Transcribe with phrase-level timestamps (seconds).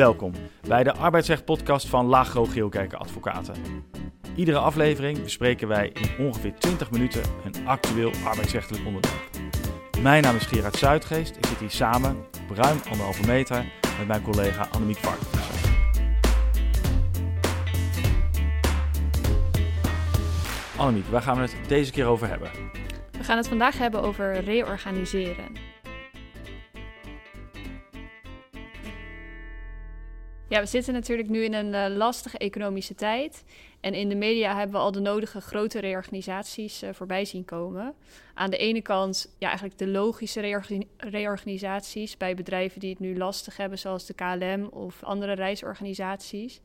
[0.00, 0.32] Welkom
[0.68, 3.54] bij de arbeidsrecht-podcast van Lagro Geelkerken Advocaten.
[4.34, 9.30] Iedere aflevering bespreken wij in ongeveer 20 minuten een actueel arbeidsrechtelijk onderwerp.
[10.02, 11.36] Mijn naam is Gerard Zuidgeest.
[11.36, 12.16] Ik zit hier samen
[12.50, 13.64] op ruim anderhalve meter
[13.98, 15.28] met mijn collega Annemiek Varkens.
[20.76, 22.50] Annemiek, waar gaan we het deze keer over hebben?
[23.10, 25.59] We gaan het vandaag hebben over reorganiseren.
[30.50, 33.44] Ja, we zitten natuurlijk nu in een uh, lastige economische tijd.
[33.80, 37.94] En in de media hebben we al de nodige grote reorganisaties uh, voorbij zien komen.
[38.34, 40.60] Aan de ene kant ja, eigenlijk de logische
[40.96, 46.60] reorganisaties bij bedrijven die het nu lastig hebben, zoals de KLM of andere reisorganisaties.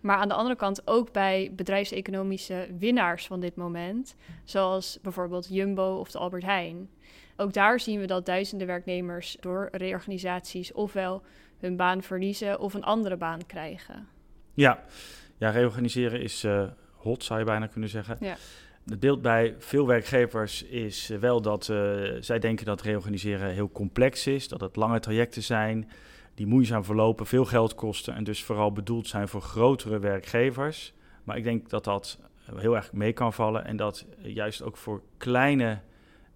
[0.00, 5.96] Maar aan de andere kant ook bij bedrijfseconomische winnaars van dit moment, zoals bijvoorbeeld Jumbo
[5.98, 6.88] of de Albert Heijn.
[7.36, 11.22] Ook daar zien we dat duizenden werknemers door reorganisaties ofwel
[11.58, 14.08] hun baan verliezen of een andere baan krijgen.
[14.54, 14.84] Ja,
[15.36, 18.16] ja reorganiseren is uh, hot, zou je bijna kunnen zeggen.
[18.20, 18.36] Ja.
[18.86, 23.70] Het beeld bij veel werkgevers is eh, wel dat uh, zij denken dat reorganiseren heel
[23.72, 25.90] complex is, dat het lange trajecten zijn,
[26.34, 30.94] die moeizaam verlopen, veel geld kosten en dus vooral bedoeld zijn voor grotere werkgevers.
[31.24, 32.18] Maar ik denk dat dat
[32.54, 35.80] heel erg mee kan vallen en dat juist ook voor kleine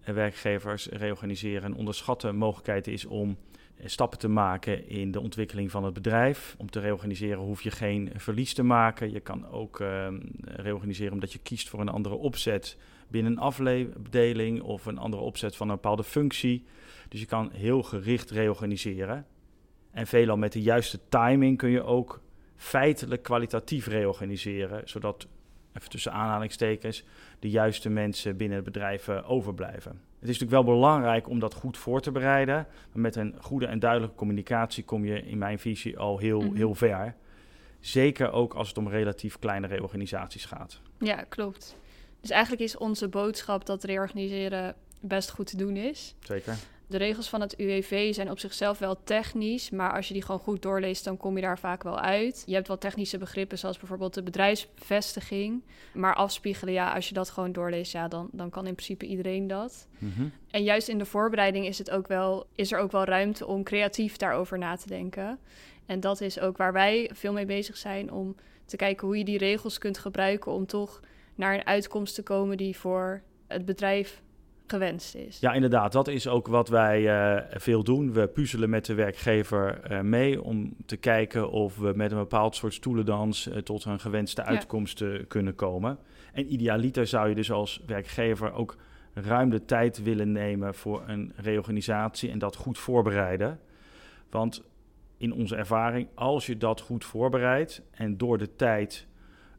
[0.05, 3.37] werkgevers reorganiseren een onderschatte mogelijkheid is om
[3.85, 6.55] stappen te maken in de ontwikkeling van het bedrijf.
[6.57, 9.11] Om te reorganiseren hoef je geen verlies te maken.
[9.11, 10.07] Je kan ook uh,
[10.41, 15.55] reorganiseren omdat je kiest voor een andere opzet binnen een afdeling of een andere opzet
[15.55, 16.65] van een bepaalde functie.
[17.09, 19.25] Dus je kan heel gericht reorganiseren.
[19.91, 22.21] En veelal met de juiste timing kun je ook
[22.55, 25.27] feitelijk kwalitatief reorganiseren, zodat,
[25.73, 27.03] even tussen aanhalingstekens,
[27.39, 30.01] de juiste mensen binnen het bedrijf uh, overblijven.
[30.21, 32.55] Het is natuurlijk wel belangrijk om dat goed voor te bereiden.
[32.91, 36.55] Maar met een goede en duidelijke communicatie kom je in mijn visie al heel, mm
[36.55, 37.15] heel ver.
[37.79, 40.81] Zeker ook als het om relatief kleine reorganisaties gaat.
[40.99, 41.75] Ja, klopt.
[42.19, 46.15] Dus eigenlijk is onze boodschap dat reorganiseren best goed te doen is.
[46.19, 46.55] Zeker.
[46.91, 50.41] De regels van het UWV zijn op zichzelf wel technisch, maar als je die gewoon
[50.41, 52.43] goed doorleest, dan kom je daar vaak wel uit.
[52.45, 55.63] Je hebt wel technische begrippen, zoals bijvoorbeeld de bedrijfsvestiging.
[55.93, 59.47] Maar afspiegelen, ja, als je dat gewoon doorleest, ja, dan, dan kan in principe iedereen
[59.47, 59.87] dat.
[59.97, 60.27] Mhm.
[60.49, 63.63] En juist in de voorbereiding is, het ook wel, is er ook wel ruimte om
[63.63, 65.39] creatief daarover na te denken.
[65.85, 68.35] En dat is ook waar wij veel mee bezig zijn, om
[68.65, 70.99] te kijken hoe je die regels kunt gebruiken om toch
[71.35, 74.21] naar een uitkomst te komen die voor het bedrijf
[74.71, 75.39] gewenst is.
[75.39, 75.91] Ja, inderdaad.
[75.91, 78.13] Dat is ook wat wij uh, veel doen.
[78.13, 82.55] We puzzelen met de werkgever uh, mee om te kijken of we met een bepaald
[82.55, 85.97] soort stoelendans uh, tot een gewenste uitkomst kunnen komen.
[86.33, 88.75] En idealiter zou je dus als werkgever ook
[89.13, 93.59] ruim de tijd willen nemen voor een reorganisatie en dat goed voorbereiden.
[94.29, 94.63] Want
[95.17, 99.07] in onze ervaring, als je dat goed voorbereidt en door de tijd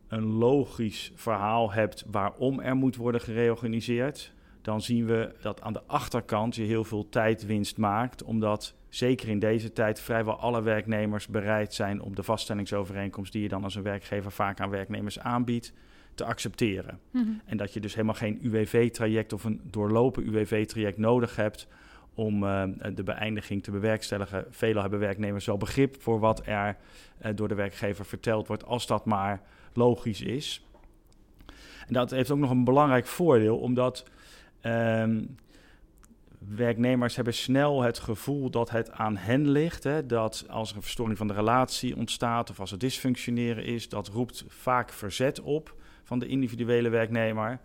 [0.09, 5.83] een logisch verhaal hebt waarom er moet worden gereorganiseerd, dan zien we dat aan de
[5.87, 11.75] achterkant je heel veel tijdwinst maakt, omdat zeker in deze tijd vrijwel alle werknemers bereid
[11.75, 15.73] zijn om de vaststellingsovereenkomst die je dan als een werkgever vaak aan werknemers aanbiedt,
[16.15, 16.99] te accepteren.
[17.11, 17.41] Mm -hmm.
[17.45, 21.69] En dat je dus helemaal geen UWV-traject of een doorlopen UWV-traject nodig hebt
[22.15, 22.63] om uh,
[22.95, 24.45] de beëindiging te bewerkstelligen.
[24.51, 26.77] Velen hebben werknemers wel begrip voor wat er
[27.23, 29.43] uh, door de werkgever verteld wordt, als dat maar
[29.73, 30.67] logisch is.
[31.87, 34.05] En dat heeft ook nog een belangrijk voordeel, omdat
[34.63, 35.37] Um,
[36.49, 39.85] werknemers hebben snel het gevoel dat het aan hen ligt.
[39.85, 43.89] Hè, dat als er een verstoring van de relatie ontstaat of als er dysfunctioneren is,
[43.89, 45.75] dat roept vaak verzet op
[46.05, 47.61] van de individuele werknemer.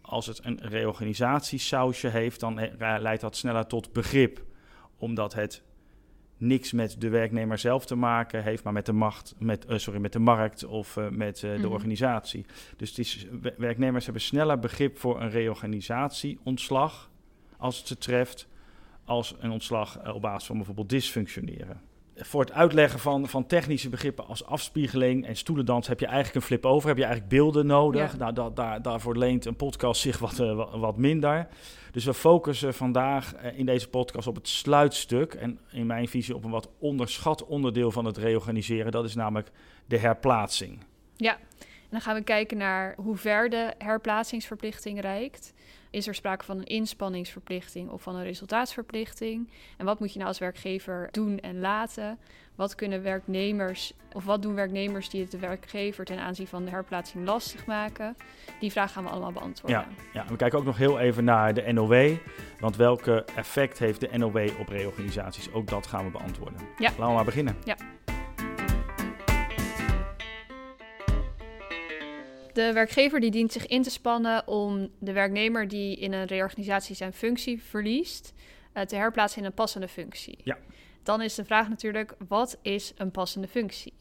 [0.00, 4.44] Als het een reorganisatiesausje heeft, dan leidt dat sneller tot begrip,
[4.96, 5.62] omdat het
[6.38, 10.00] niks met de werknemer zelf te maken heeft, maar met de macht, met, uh, sorry,
[10.00, 11.72] met de markt of uh, met uh, de mm.
[11.72, 12.46] organisatie.
[12.76, 13.26] Dus het is,
[13.56, 17.10] werknemers hebben sneller begrip voor een reorganisatie, ontslag,
[17.56, 18.48] als het ze treft,
[19.04, 21.87] als een ontslag op basis van bijvoorbeeld dysfunctioneren
[22.20, 26.42] voor het uitleggen van, van technische begrippen als afspiegeling en stoelendans heb je eigenlijk een
[26.42, 28.12] flip over, heb je eigenlijk beelden nodig.
[28.12, 28.18] Ja.
[28.18, 31.48] Nou, da, da, daarvoor leent een podcast zich wat, uh, wat minder.
[31.92, 36.34] Dus we focussen vandaag uh, in deze podcast op het sluitstuk en in mijn visie
[36.34, 38.92] op een wat onderschat onderdeel van het reorganiseren.
[38.92, 39.50] Dat is namelijk
[39.86, 40.78] de herplaatsing.
[41.16, 45.52] Ja, en dan gaan we kijken naar hoe ver de herplaatsingsverplichting reikt.
[45.90, 49.50] Is er sprake van een inspanningsverplichting of van een resultaatsverplichting?
[49.76, 52.18] En wat moet je nou als werkgever doen en laten?
[52.54, 56.70] Wat kunnen werknemers of wat doen werknemers die het de werkgever ten aanzien van de
[56.70, 58.16] herplaatsing lastig maken?
[58.60, 59.78] Die vraag gaan we allemaal beantwoorden.
[59.78, 62.16] Ja, ja, we kijken ook nog heel even naar de NOW.
[62.60, 65.52] Want welke effect heeft de NOW op reorganisaties?
[65.52, 66.60] Ook dat gaan we beantwoorden.
[66.78, 66.88] Ja.
[66.88, 67.56] Laten we maar beginnen.
[67.64, 67.76] Ja.
[72.58, 76.96] De werkgever die dient zich in te spannen om de werknemer die in een reorganisatie
[76.96, 78.32] zijn functie verliest,
[78.74, 80.38] uh, te herplaatsen in een passende functie.
[80.44, 80.58] Ja.
[81.02, 83.92] Dan is de vraag natuurlijk, wat is een passende functie?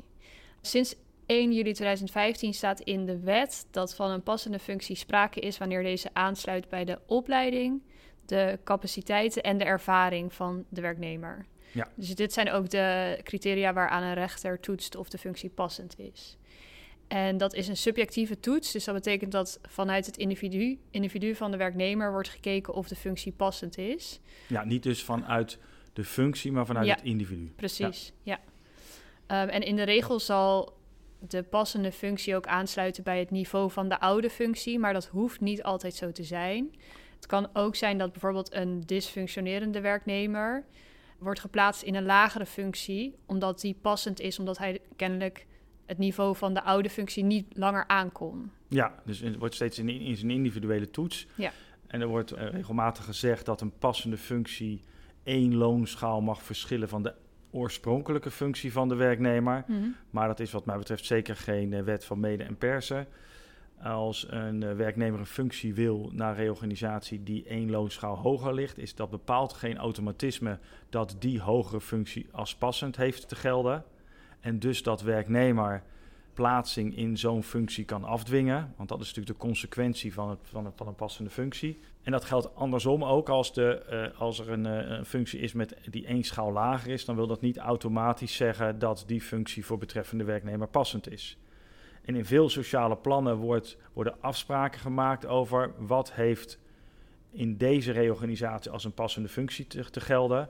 [0.61, 0.95] Sinds
[1.25, 5.83] 1 juli 2015 staat in de wet dat van een passende functie sprake is wanneer
[5.83, 7.81] deze aansluit bij de opleiding,
[8.25, 11.45] de capaciteiten en de ervaring van de werknemer.
[11.71, 11.87] Ja.
[11.95, 16.37] Dus dit zijn ook de criteria waaraan een rechter toetst of de functie passend is.
[17.07, 21.51] En dat is een subjectieve toets, dus dat betekent dat vanuit het individu, individu van
[21.51, 24.19] de werknemer wordt gekeken of de functie passend is.
[24.47, 25.59] Ja, niet dus vanuit
[25.93, 27.51] de functie, maar vanuit het individu.
[27.55, 28.39] Precies, ja.
[29.27, 30.77] Ehm, en in de regel zal
[31.19, 35.41] de passende functie ook aansluiten bij het niveau van de oude functie, maar dat hoeft
[35.41, 36.75] niet altijd zo te zijn.
[37.15, 40.65] Het kan ook zijn dat bijvoorbeeld een dysfunctionerende werknemer
[41.17, 45.45] wordt geplaatst in een lagere functie, omdat die passend is, omdat hij kennelijk
[45.87, 48.51] het niveau van de oude functie niet langer aankon.
[48.67, 51.27] Ja, dus het wordt steeds in, in zijn individuele toets.
[51.35, 51.51] Ja.
[51.87, 54.81] En er wordt uh, regelmatig gezegd dat een passende functie
[55.23, 57.13] één loonschaal mag verschillen van de
[57.51, 59.63] oorspronkelijke functie van de werknemer.
[59.67, 59.87] Mhm.
[60.09, 63.07] Maar dat is wat mij betreft zeker geen uh, wet van mede en persen.
[63.81, 68.95] Als een uh, werknemer een functie wil naar reorganisatie die één loonschaal hoger ligt, is
[68.95, 70.59] dat bepaald geen automatisme
[70.89, 73.83] dat die hogere functie als passend heeft te gelden.
[74.39, 75.83] En dus dat werknemer
[76.37, 78.73] plaatsing in zo'n functie kan afdwingen.
[78.75, 81.79] Want dat is natuurlijk de consequentie van, het, van, het, van een passende functie.
[82.03, 85.53] En dat geldt andersom ook als, de, uh, als er een, uh, een, functie is
[85.53, 89.65] met die één schaal lager is, dan wil dat niet automatisch zeggen dat die functie
[89.65, 91.37] voor betreffende werknemer passend is.
[92.01, 96.59] En in veel sociale plannen wordt, worden afspraken gemaakt over wat heeft
[97.31, 100.49] in deze reorganisatie als een passende functie te, te gelden.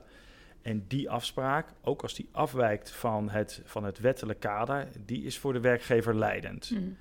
[0.62, 5.38] En die afspraak, ook als die afwijkt van het, van het wettelijk kader, die is
[5.38, 6.70] voor de werkgever leidend.
[6.70, 6.96] Mm.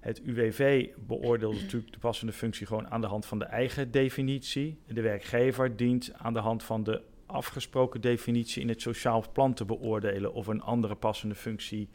[0.00, 4.78] Het UWV beoordeelt natuurlijk de passende functie gewoon aan de hand van de eigen definitie.
[4.86, 9.64] De werkgever dient aan de hand van de afgesproken definitie in het sociaal plan te
[9.64, 11.88] beoordelen of een andere passende functie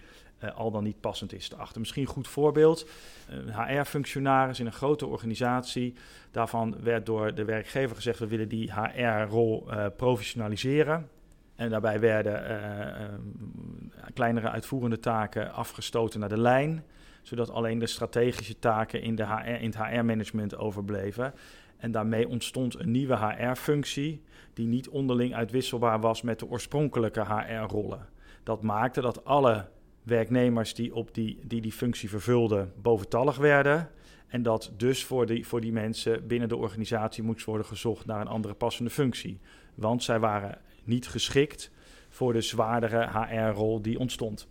[0.44, 1.80] uh, al dan niet passend is te achter.
[1.80, 2.90] Misschien een goed voorbeeld.
[3.28, 5.94] Een HR-functionaris in een grote organisatie.
[6.32, 11.10] Daarvan werd door de werkgever gezegd: we willen die HR-rol uh, professionaliseren.
[11.56, 16.84] En daarbij werden uh, kleinere uitvoerende taken afgestoten naar de lijn,
[17.22, 21.34] zodat alleen de strategische taken in, de HR, in het HR-management overbleven.
[21.78, 24.24] En daarmee ontstond een nieuwe HR-functie,
[24.54, 28.08] die niet onderling uitwisselbaar was met de oorspronkelijke HR-rollen.
[28.44, 29.66] Dat maakte dat alle
[30.06, 33.90] werknemers die op die, die, die functie vervulden boventallig werden.
[34.28, 38.22] En dat dus voor die, voor die mensen binnen de organisatie moest worden gezocht naar
[38.22, 39.40] een andere passende functie.
[39.76, 41.72] Want zij waren niet geschikt
[42.10, 44.48] voor de zwaardere HR-rol die ontstond.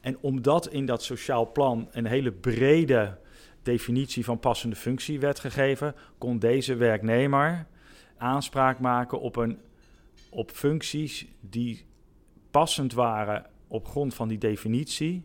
[0.00, 3.18] En omdat in dat sociaal plan een hele brede
[3.62, 7.66] definitie van passende functie werd gegeven, kon deze werknemer
[8.16, 9.58] aanspraak maken op, een,
[10.30, 11.84] op functies die
[12.50, 15.24] passend waren op grond van die definitie.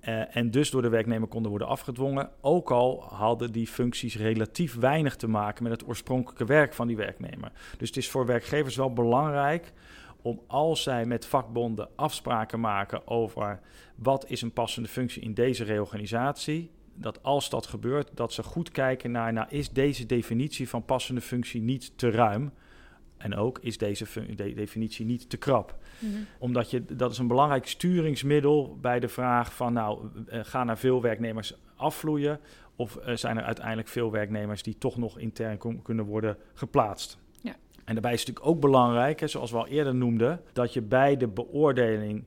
[0.00, 4.74] Uh, en dus door de werknemer konden worden afgedwongen, ook al hadden die functies relatief
[4.74, 7.52] weinig te maken met het oorspronkelijke werk van die werknemer.
[7.78, 9.72] Dus het is voor werkgevers wel belangrijk
[10.22, 13.60] om als zij met vakbonden afspraken maken over
[13.94, 18.70] wat is een passende functie in deze reorganisatie, dat als dat gebeurt, dat ze goed
[18.70, 22.52] kijken naar, nou is deze definitie van passende functie niet te ruim?
[23.24, 25.76] En ook is deze de definitie niet te krap.
[25.98, 26.26] Mm -hmm.
[26.38, 30.78] Omdat je, dat is een belangrijk sturingsmiddel bij de vraag van nou, uh, gaan er
[30.78, 32.40] veel werknemers afvloeien
[32.76, 37.18] of uh, zijn er uiteindelijk veel werknemers die toch nog intern kunnen worden geplaatst.
[37.40, 37.54] Ja.
[37.84, 40.82] En daarbij is het natuurlijk ook belangrijk, hè, zoals we al eerder noemden, dat je
[40.82, 42.24] bij de beoordeling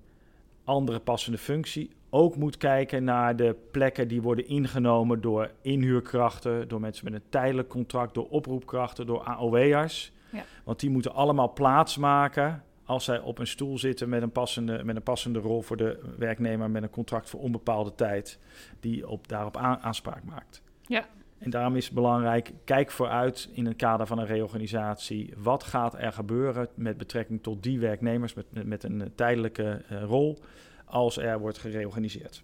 [0.63, 6.79] andere passende functie ook moet kijken naar de plekken die worden ingenomen door inhuurkrachten, door
[6.79, 10.15] mensen met een tijdelijk contract, door oproepkrachten, door AOW'ers.
[10.31, 10.43] Ja.
[10.63, 14.95] Want die moeten allemaal plaatsmaken als zij op een stoel zitten met een, passende, met
[14.95, 18.39] een passende rol voor de werknemer met een contract voor onbepaalde tijd,
[18.79, 20.61] die op, daarop aan, aanspraak maakt.
[20.81, 21.05] Ja.
[21.37, 25.33] En daarom is het belangrijk, kijk vooruit in het kader van een reorganisatie.
[25.37, 30.03] Wat gaat er gebeuren met betrekking tot die werknemers met, met, met een tijdelijke uh,
[30.03, 30.39] rol
[30.85, 32.43] als er wordt gereorganiseerd?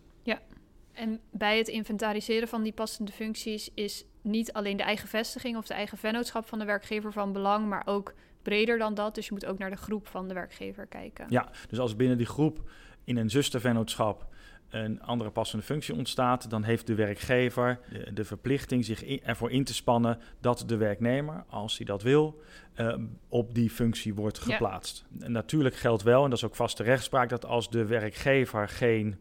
[0.93, 5.67] En bij het inventariseren van die passende functies is niet alleen de eigen vestiging of
[5.67, 9.15] de eigen vennootschap van de werkgever van belang, maar ook breder dan dat.
[9.15, 11.25] Dus je moet ook naar de groep van de werkgever kijken.
[11.29, 12.69] Ja, dus als binnen die groep
[13.03, 14.31] in een zustervennootschap
[14.69, 19.51] een andere passende functie ontstaat, dan heeft de werkgever de, de verplichting zich in, ervoor
[19.51, 22.41] in te spannen dat de werknemer, als hij dat wil,
[22.75, 22.95] uh,
[23.29, 25.05] op die functie wordt geplaatst.
[25.17, 25.25] Ja.
[25.25, 29.19] En natuurlijk geldt wel, en dat is ook vaste rechtspraak, dat als de werkgever geen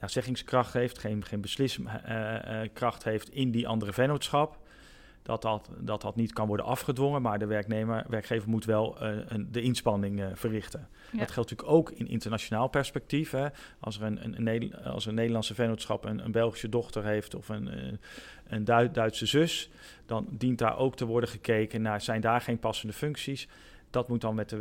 [0.00, 4.58] ja, zeggingskracht heeft, geen, geen besliskracht heeft in die andere vennootschap
[5.22, 9.18] dat dat, dat dat niet kan worden afgedwongen, maar de werknemer, werkgever moet wel uh,
[9.26, 10.88] een, de inspanning uh, verrichten.
[11.12, 13.30] Dat geldt natuurlijk ook in internationaal perspectief.
[13.30, 13.46] Hè.
[13.80, 17.48] Als, er een, een, een, als een Nederlandse vennootschap een, een Belgische dochter heeft of
[17.48, 17.92] een, eh,
[18.48, 19.70] een Duitse zus,
[20.06, 23.48] dan dient daar ook te worden gekeken naar zijn daar geen passende functies.
[23.90, 24.56] Dat moet dan met de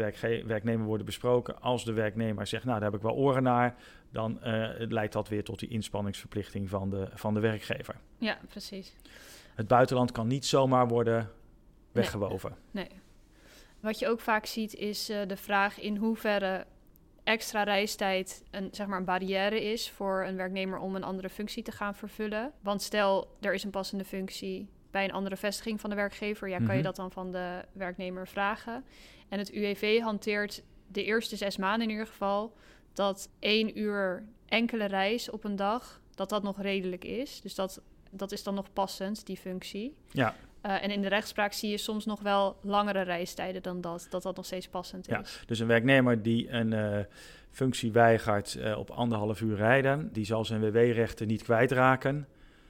[0.46, 1.62] werknemer worden besproken.
[1.62, 3.76] Als de werknemer zegt, nou daar heb ik wel oren naar,
[4.12, 7.96] dan uh, leidt dat weer tot die inspanningsverplichting van de, van de werkgever.
[8.18, 8.96] Ja, precies.
[9.56, 11.32] Het buitenland kan niet zomaar worden
[11.92, 12.56] weggewoven.
[12.72, 12.90] Nee.
[13.80, 16.66] Wat je ook vaak ziet is uh, de vraag in hoeverre
[17.24, 21.64] extra reistijd een, zeg maar een barrière is voor een werknemer om een andere functie
[21.64, 22.52] te gaan vervullen.
[22.62, 26.58] Want stel, er is een passende functie bij een andere vestiging van de werkgever, ja,
[26.58, 26.84] kan je mhm.
[26.84, 28.84] dat dan van de werknemer vragen.
[29.30, 32.54] En het UWV hanteert de eerste zes maanden in ieder geval
[33.00, 37.42] dat één uur enkele reis op een dag, dat dat nog redelijk is.
[37.42, 39.96] Dus dat dat is dan nog passend, die functie.
[40.12, 40.36] Ja.
[40.66, 44.24] Uh, en in de rechtspraak zie je soms nog wel langere reistijden dan dat, dat
[44.24, 45.14] dat nog steeds passend is.
[45.14, 47.00] Ja, dus een werknemer die een uh,
[47.52, 52.28] functie weigert uh, op anderhalf uur rijden, die zal zijn WW-rechten niet kwijtraken.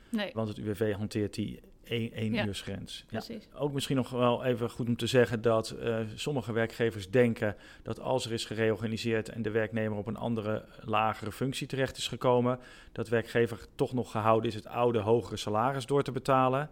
[0.09, 0.31] Nee.
[0.33, 1.59] Want het UWV hanteert die
[1.89, 3.05] één, één ja, uursgrens.
[3.10, 3.22] Ja.
[3.53, 8.00] Ook misschien nog wel even goed om te zeggen dat uh, sommige werkgevers denken dat
[8.00, 12.60] als er is gereorganiseerd en de werknemer op een andere lagere functie terecht is gekomen,
[12.91, 16.69] dat werkgever toch nog gehouden is het oude hogere salaris door te betalen.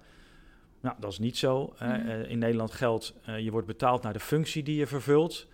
[0.81, 1.74] Nou, dat is niet zo.
[1.79, 2.09] Mm -hmm.
[2.09, 5.47] uh, in Nederland geldt, uh, je wordt betaald naar de functie die je vervult.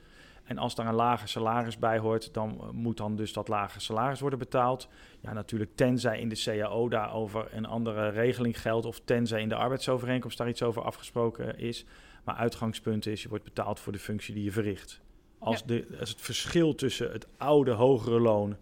[0.43, 4.19] En als daar een lager salaris bij hoort, dan moet dan dus dat lage salaris
[4.19, 4.87] worden betaald.
[5.19, 8.85] Ja, natuurlijk tenzij in de CAO daarover een andere regeling geldt...
[8.85, 11.85] of tenzij in de arbeidsovereenkomst daar iets over afgesproken is.
[12.23, 15.01] Maar uitgangspunt is, je wordt betaald voor de functie die je verricht.
[15.39, 15.65] Als, ja.
[15.65, 18.57] de, als het verschil tussen het oude hogere loon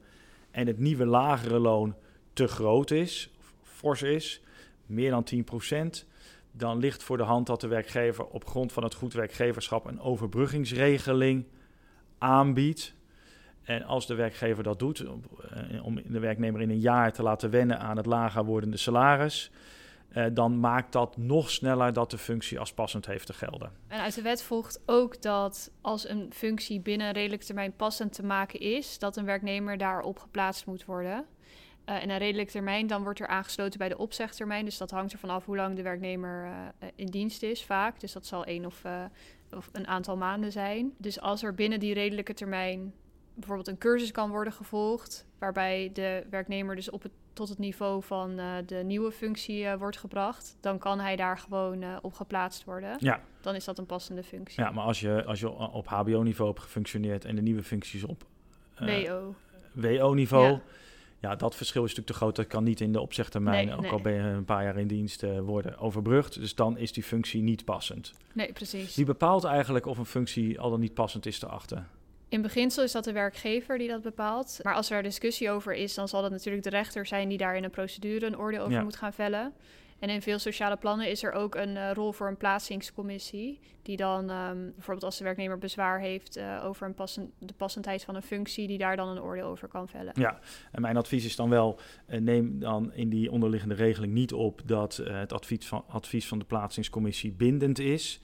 [0.51, 1.95] en het nieuwe lagere loon
[2.33, 4.41] te groot is, of fors is,
[4.85, 5.25] meer dan
[6.03, 6.07] 10%,
[6.51, 10.00] dan ligt voor de hand dat de werkgever op grond van het goed werkgeverschap een
[10.00, 11.45] overbruggingsregeling
[12.22, 12.94] aanbiedt.
[13.63, 15.06] En als de werkgever dat doet,
[15.84, 19.51] om de werknemer in een jaar te laten wennen aan het lager wordende salaris,
[20.13, 23.72] uh, dan maakt dat nog sneller dat de functie als passend heeft te gelden.
[23.88, 28.13] En uit de wet volgt ook dat als een functie binnen een redelijke termijn passend
[28.13, 31.25] te maken is, dat een werknemer daarop geplaatst moet worden.
[31.85, 34.65] Uh, en een redelijke termijn, dan wordt er aangesloten bij de opzegtermijn.
[34.65, 38.00] Dus dat hangt ervan af hoe lang de werknemer uh, in dienst is, vaak.
[38.00, 38.83] Dus dat zal één of
[39.55, 40.93] of een aantal maanden zijn.
[40.97, 42.93] Dus als er binnen die redelijke termijn
[43.33, 48.03] bijvoorbeeld een cursus kan worden gevolgd, waarbij de werknemer dus op het, tot het niveau
[48.03, 52.13] van uh, de nieuwe functie uh, wordt gebracht, dan kan hij daar gewoon uh, op
[52.13, 52.95] geplaatst worden.
[53.00, 53.21] Ja.
[53.41, 54.63] Dan is dat een passende functie.
[54.63, 58.25] Ja, maar als je, als je op HBO-niveau hebt gefunctioneerd en de nieuwe functies op
[58.79, 59.35] WO.
[59.73, 60.51] WO-niveau.
[60.51, 60.61] Ja
[61.22, 62.36] ja, dat verschil is natuurlijk te groot.
[62.36, 63.92] Dat kan niet in de opzegtermijn, nee, ook nee.
[63.92, 66.40] al ben je een paar jaar in dienst, uh, worden overbrugd.
[66.40, 68.13] Dus dan is die functie niet passend.
[68.34, 68.96] Nee, precies.
[68.96, 71.88] Wie bepaalt eigenlijk of een functie al dan niet passend is te achten?
[72.30, 74.60] In beginsel is dat de werkgever die dat bepaalt.
[74.62, 77.56] Maar als er discussie over is, dan zal het natuurlijk de rechter zijn die daar
[77.56, 78.84] in een procedure een oordeel over ja.
[78.84, 79.54] moet gaan vellen.
[80.01, 83.60] En in veel sociale plannen is er ook een uh, rol voor een plaatsingscommissie.
[83.81, 88.03] Die dan um, bijvoorbeeld als de werknemer bezwaar heeft uh, over een passen, de passendheid
[88.03, 90.13] van een functie, die daar dan een oordeel over kan vellen.
[90.15, 90.39] Ja,
[90.72, 91.79] en mijn advies is dan wel:
[92.10, 96.39] uh, neem dan in die onderliggende regeling niet op dat het advies van, advies van
[96.39, 98.22] de plaatsingscommissie bindend is.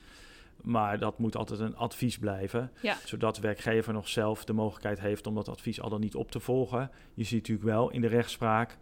[0.62, 2.72] Maar dat moet altijd een advies blijven.
[2.82, 2.98] Ja.
[3.06, 6.32] Zodat de werkgever nog zelf de mogelijkheid heeft om dat advies al dan niet op
[6.32, 6.92] te volgen.
[7.14, 8.78] Je ziet natuurlijk wel in de rechtspraak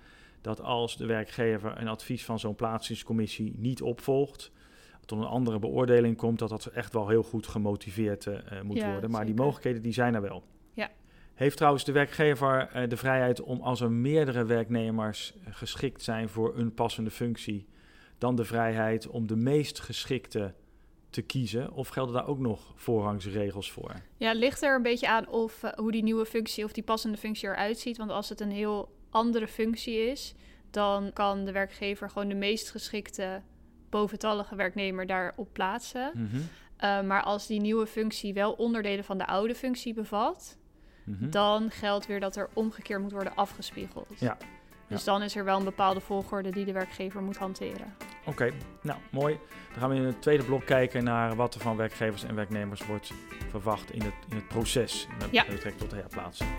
[0.45, 4.51] dat als de werkgever een advies van zo'n plaatsingscommissie niet opvolgt,
[5.05, 8.91] tot een andere beoordeling komt, dat dat echt wel heel goed gemotiveerd uh, moet ja,
[8.91, 9.09] worden.
[9.09, 9.35] Maar zeker.
[9.35, 10.43] die mogelijkheden die zijn er wel.
[10.73, 10.91] Ja.
[11.33, 16.57] Heeft trouwens de werkgever uh, de vrijheid om als er meerdere werknemers geschikt zijn voor
[16.57, 17.67] een passende functie,
[18.17, 20.53] dan de vrijheid om de meest geschikte
[21.09, 21.73] te kiezen?
[21.73, 24.01] Of gelden daar ook nog voorrangsregels voor?
[24.17, 26.83] Ja, het ligt er een beetje aan of uh, hoe die nieuwe functie of die
[26.83, 27.97] passende functie eruit ziet.
[27.97, 30.35] Want als het een heel andere functie is,
[30.71, 33.41] dan kan de werkgever gewoon de meest geschikte
[33.89, 36.11] boventallige werknemer daarop plaatsen.
[36.13, 36.39] Mm -hmm.
[36.83, 40.57] uh, maar als die nieuwe functie wel onderdelen van de oude functie bevat,
[41.03, 41.29] mm -hmm.
[41.29, 44.19] dan geldt weer dat er omgekeerd moet worden afgespiegeld.
[44.19, 44.37] Ja.
[44.87, 45.11] Dus ja.
[45.11, 47.95] dan is er wel een bepaalde volgorde die de werkgever moet hanteren.
[48.19, 48.53] Oké, okay.
[48.81, 49.39] nou mooi.
[49.71, 52.85] Dan gaan we in het tweede blok kijken naar wat er van werkgevers en werknemers
[52.85, 53.11] wordt
[53.49, 55.45] verwacht in het, in het proces met ja.
[55.45, 56.49] betrekking tot de herplaatsing.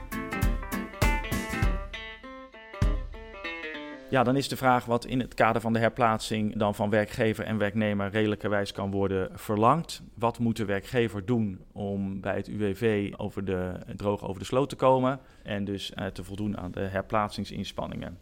[4.10, 7.44] Ja, dan is de vraag wat in het kader van de herplaatsing dan van werkgever
[7.44, 10.02] en werknemer redelijkerwijs kan worden verlangd.
[10.14, 14.68] Wat moet de werkgever doen om bij het UWV over de, droog over de sloot
[14.68, 18.18] te komen en dus uh, te voldoen aan de herplaatsingsinspanningen?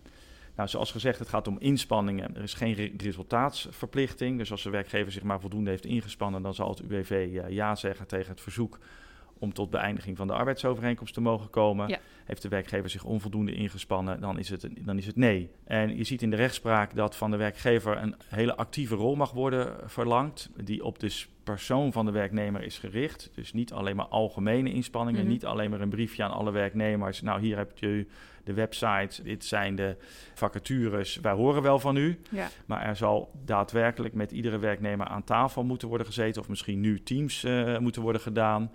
[0.56, 2.36] Nou, zoals gezegd, het gaat om inspanningen.
[2.36, 4.38] Er is geen resultaatsverplichting.
[4.38, 7.74] Dus als de werkgever zich maar voldoende heeft ingespannen, dan zal het UWV uh, ja
[7.74, 8.78] zeggen tegen het verzoek
[9.44, 11.98] om tot beëindiging van de arbeidsovereenkomst te mogen komen.
[12.24, 15.50] Heeft de werkgever zich onvoldoende ingespannen, dan is, het, dan is het nee.
[15.64, 19.32] En je ziet in de rechtspraak dat van de werkgever een hele actieve rol mag
[19.32, 23.30] worden verlangd, die op de persoon van de werknemer is gericht.
[23.34, 25.30] Dus niet alleen maar algemene inspanningen, mhm.
[25.30, 27.22] niet alleen maar een briefje aan alle werknemers.
[27.22, 28.06] Nou, hier heb je
[28.44, 29.96] de website, dit zijn de
[30.34, 32.20] vacatures, wij horen wel van u.
[32.30, 32.48] Ja.
[32.66, 37.02] Maar er zal daadwerkelijk met iedere werknemer aan tafel moeten worden gezeten, of misschien nu
[37.02, 38.70] teams uh, moeten worden gedaan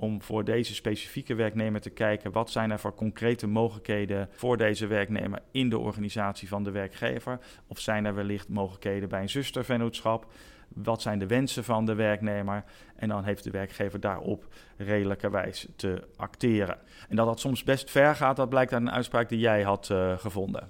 [0.00, 4.86] om voor deze specifieke werknemer te kijken wat zijn er voor concrete mogelijkheden voor deze
[4.86, 7.38] werknemer in de organisatie van de werkgever.
[7.66, 10.26] Of zijn er wellicht mogelijkheden bij een zustervennootschap?
[10.74, 12.64] Wat zijn de wensen van de werknemer?
[12.96, 16.78] En dan heeft de werkgever daarop redelijkerwijs te acteren.
[17.08, 19.88] En dat dat soms best ver gaat, dat blijkt uit een uitspraak die jij had
[19.92, 20.68] uh, gevonden.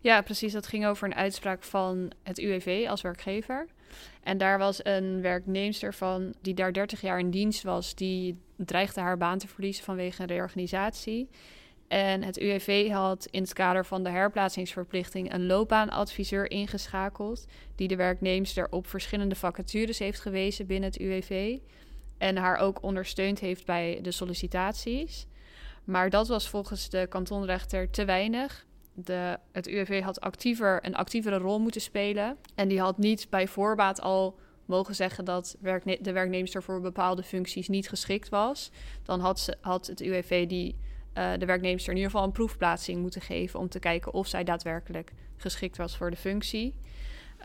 [0.00, 0.52] Ja, precies.
[0.52, 3.66] Dat ging over een uitspraak van het UWV als werkgever.
[4.22, 9.00] En daar was een werknemster van die daar 30 jaar in dienst was, die dreigde
[9.00, 11.28] haar baan te verliezen vanwege een reorganisatie.
[11.88, 17.96] En het UWV had in het kader van de herplaatsingsverplichting een loopbaanadviseur ingeschakeld, die de
[17.96, 21.58] werknemster op verschillende vacatures heeft gewezen binnen het UWV
[22.18, 25.26] en haar ook ondersteund heeft bij de sollicitaties.
[25.84, 28.66] Maar dat was volgens de kantonrechter te weinig
[29.52, 32.36] het UWV had actiever, een actievere rol moeten spelen.
[32.54, 35.56] En die had niet bij voorbaat al mogen zeggen dat
[36.00, 38.70] de werknemster voor bepaalde functies niet geschikt was.
[39.04, 40.76] Dan had, ze, had het UWV die,
[41.14, 44.44] uh, de werknemster in ieder geval een proefplaatsing moeten geven om te kijken of zij
[44.44, 46.74] daadwerkelijk geschikt was voor de functie.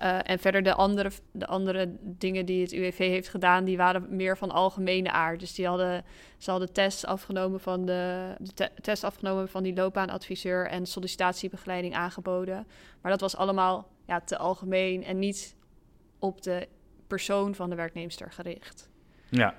[0.02, 4.16] Uh, en verder de andere, de andere dingen die het UWV heeft gedaan, die waren
[4.16, 5.40] meer van algemene aard.
[5.40, 6.04] Dus die hadden,
[6.38, 12.68] ze hadden tests afgenomen van de, de test afgenomen van die loopbaanadviseur en sollicitatiebegeleiding aangeboden.
[13.02, 15.56] Maar dat was allemaal ja, te algemeen en niet
[16.20, 16.68] op de
[17.08, 18.90] persoon van de werknemster gericht.
[19.30, 19.56] Ja,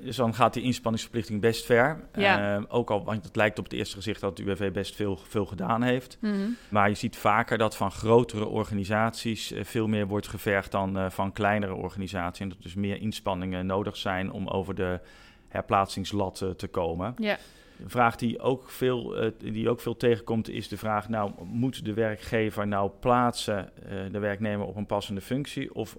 [0.00, 2.08] dus dan gaat die inspanningsverplichting best ver.
[2.12, 5.16] Ehm, ook al, want het lijkt op het eerste gezicht dat de UWV best veel,
[5.16, 6.18] veel gedaan heeft.
[6.20, 6.48] Mhm.
[6.68, 11.10] Maar je ziet vaker dat van grotere organisaties eh, veel meer wordt gevergd dan uh,
[11.10, 12.40] van kleinere organisaties.
[12.40, 15.00] En dat dus meer inspanningen nodig zijn om over de
[15.48, 17.14] herplaatsingslat uh, te komen.
[17.16, 17.36] Ja.
[17.82, 21.94] Een vraag die ook, veel, die ook veel tegenkomt is de vraag: nou, moet de
[21.94, 23.70] werkgever nou plaatsen
[24.10, 25.74] de werknemer op een passende functie?
[25.74, 25.96] Of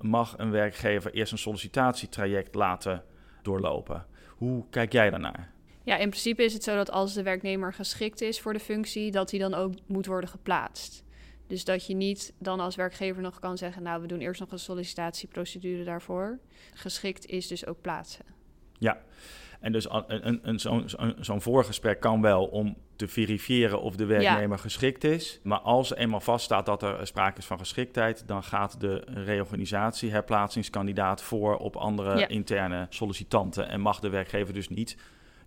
[0.00, 3.02] mag een werkgever eerst een sollicitatietraject laten
[3.44, 4.06] doorlopen.
[4.36, 5.52] Hoe kijk jij daarnaar?
[5.82, 9.10] Ja, in principe is het zo dat als de werknemer geschikt is voor de functie,
[9.10, 11.04] dat hij dan ook moet worden geplaatst.
[11.46, 14.52] Dus dat je niet dan als werkgever nog kan zeggen, nou, we doen eerst nog
[14.52, 16.38] een sollicitatieprocedure daarvoor.
[16.74, 18.24] Geschikt is dus ook plaatsen.
[18.78, 19.00] Ja,
[19.64, 20.84] en dus een, een, een, zo'n
[21.20, 25.40] zo'n voorgesprek kan wel om te verifiëren of de werknemer geschikt is.
[25.42, 31.22] Maar als eenmaal vaststaat dat er sprake is van geschiktheid, dan gaat de reorganisatie, herplaatsingskandidaat
[31.22, 33.68] voor op andere interne sollicitanten.
[33.68, 34.96] En mag de werkgever dus niet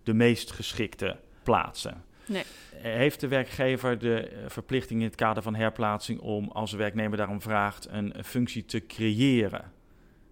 [0.02, 2.04] de meest geschikte plaatsen.
[2.26, 2.44] Nee.
[2.74, 7.42] Heeft de werkgever de verplichting in het kader van herplaatsing om, als de werknemer daarom
[7.42, 9.72] vraagt, een functie te creëren?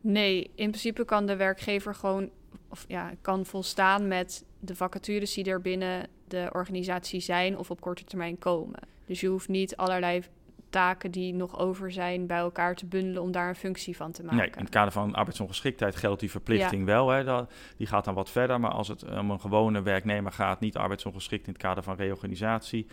[0.01, 2.31] Nee, in principe kan de werkgever gewoon
[2.69, 7.81] of ja, kan volstaan met de vacatures die er binnen de organisatie zijn of op
[7.81, 8.81] korte termijn komen.
[9.07, 10.23] Dus je hoeft niet allerlei
[10.71, 14.23] taken die nog over zijn bij elkaar te bundelen om daar een functie van te
[14.23, 14.38] maken.
[14.38, 17.09] Nee, in het kader van arbeidsongeschiktheid geldt die verplichting wel.
[17.09, 18.61] Hè, dat, die gaat dan wat verder.
[18.61, 22.87] Maar als het om een gewone werknemer gaat, niet arbeidsongeschikt in het kader van reorganisatie,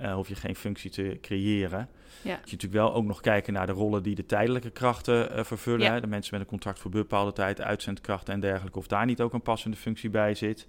[0.00, 1.88] uh, hoef je geen functie te creëren.
[2.22, 2.30] Ja.
[2.30, 6.00] Je natuurlijk wel ook nog kijken naar de rollen die de tijdelijke krachten uh, vervullen.
[6.00, 8.78] De mensen met een contract voor bepaalde tijd, uitzendkrachten en dergelijke.
[8.78, 10.66] Of daar niet ook een passende functie bij zit.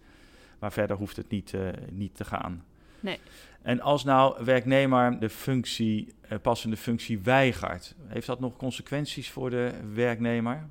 [0.59, 1.61] Maar verder hoeft het niet, uh,
[1.91, 2.63] niet te gaan.
[2.99, 3.19] Nee.
[3.61, 9.71] En als nou werknemer de functie, passende functie weigert, heeft dat nog consequenties voor de
[9.93, 10.67] werknemer?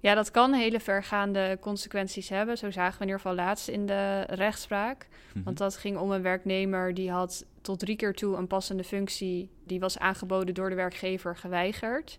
[0.00, 2.58] Ja, dat kan hele vergaande consequenties hebben.
[2.58, 5.08] Zo zagen we in ieder geval laatst in de rechtspraak.
[5.32, 5.44] Mhm.
[5.44, 9.50] Want dat ging om een werknemer die had tot drie keer toe een passende functie...
[9.64, 12.18] die was aangeboden door de werkgever geweigerd.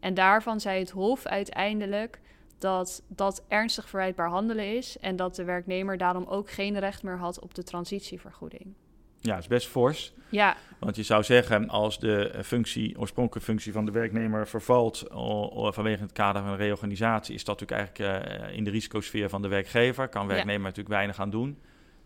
[0.00, 2.20] En daarvan zei het Hof uiteindelijk
[2.58, 4.98] dat dat ernstig verwijtbaar handelen is...
[4.98, 8.74] en dat de werknemer daarom ook geen recht meer had op de transitievergoeding.
[9.22, 10.12] Ja, is best fors.
[10.28, 10.56] Ja.
[10.78, 15.04] Want je zou zeggen, als de functie, oorspronkelijke functie van de werknemer vervalt
[15.54, 19.42] vanwege het kader van een reorganisatie, is dat natuurlijk eigenlijk uh, in de risicosfeer van
[19.42, 20.08] de werkgever.
[20.08, 21.58] Kan werknemer natuurlijk weinig aan doen.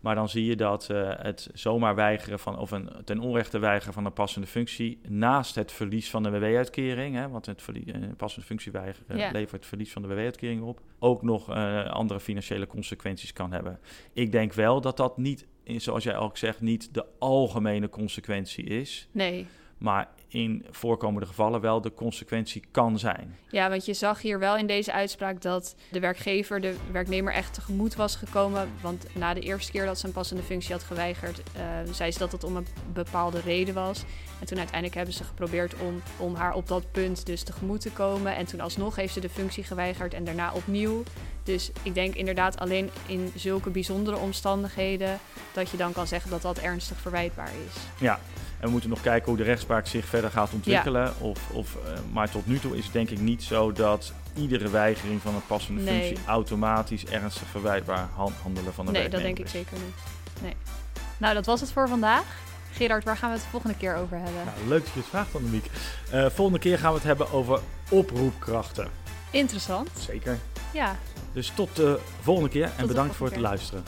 [0.05, 3.93] Maar dan zie je dat uh, het zomaar weigeren van, of een ten onrechte weigeren
[3.93, 8.45] van een passende functie, naast het verlies van de WW-uitkering, want het verlie- een passende
[8.45, 9.31] functie weigeren Ja.
[9.31, 13.79] levert het verlies van de WW-uitkering op, ook nog eh, andere financiële consequenties kan hebben.
[14.13, 18.63] Ik denk wel dat dat niet, eh, zoals jij ook zegt, niet de algemene consequentie
[18.63, 19.45] is, Nee.
[19.77, 23.37] maar in voorkomende gevallen wel de consequentie kan zijn.
[23.49, 27.53] Ja, want je zag hier wel in deze uitspraak dat de werkgever de werknemer echt
[27.53, 28.69] tegemoet was gekomen.
[28.81, 32.19] Want na de eerste keer dat ze een passende functie had geweigerd, eh, zei ze
[32.19, 34.03] dat het om een bepaalde reden was.
[34.39, 37.91] En toen uiteindelijk hebben ze geprobeerd om, om haar op dat punt dus tegemoet te
[37.91, 38.35] komen.
[38.35, 41.03] En toen alsnog heeft ze de functie geweigerd en daarna opnieuw.
[41.43, 45.19] Dus ik denk inderdaad alleen in zulke bijzondere omstandigheden
[45.53, 47.75] dat je dan kan zeggen dat dat ernstig verwijtbaar is.
[47.99, 48.19] Ja,
[48.59, 51.13] en we moeten nog kijken hoe de rechtspraak zich verder gaat ontwikkelen.
[51.19, 54.69] Of, of, uh, maar tot nu toe is het denk ik niet zo dat iedere
[54.69, 56.05] weigering van een passende Nee.
[56.05, 58.07] functie automatisch ernstig verwijtbaar
[58.41, 59.95] handelen van de Nee, dat denk ik zeker niet.
[60.41, 60.55] Nee.
[61.17, 62.23] Nou, dat was het voor vandaag.
[62.71, 64.41] Gerard, waar gaan we het de volgende keer over hebben?
[64.45, 65.65] Nou, leuk dat je het vraagt, Annemiek.
[66.13, 68.87] Uh, volgende keer gaan we het hebben over oproepkrachten.
[69.31, 69.89] Interessant.
[69.99, 70.37] Zeker.
[70.73, 70.95] Ja.
[71.33, 73.43] Dus tot de volgende keer en bedankt voor het keer.
[73.43, 73.83] luisteren.